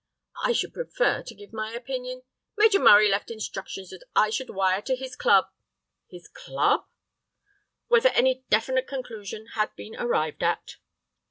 "I 0.43 0.53
should 0.53 0.73
prefer 0.73 1.21
to 1.21 1.35
give 1.35 1.53
my 1.53 1.73
opinion—" 1.73 2.23
"Major 2.57 2.79
Murray 2.79 3.07
left 3.07 3.29
instructions 3.29 3.91
that 3.91 4.03
I 4.15 4.31
should 4.31 4.49
wire 4.49 4.81
to 4.81 4.95
his 4.95 5.15
club—" 5.15 5.45
"His 6.09 6.27
club?" 6.27 6.87
"Whether 7.87 8.09
any 8.09 8.43
definite 8.49 8.87
conclusion 8.87 9.49
had 9.53 9.75
been 9.75 9.95
arrived 9.99 10.41
at." 10.41 10.77